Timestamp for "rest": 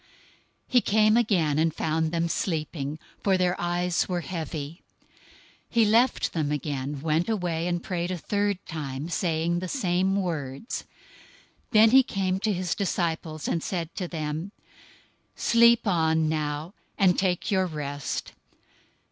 17.67-18.31